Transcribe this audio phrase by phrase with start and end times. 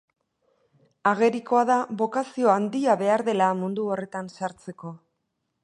[1.09, 4.95] Agerikoa da bokazio handia behar dela mundu horretan sartzeko.